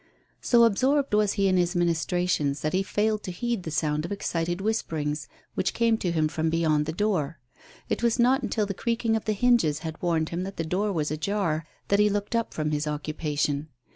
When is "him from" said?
6.11-6.49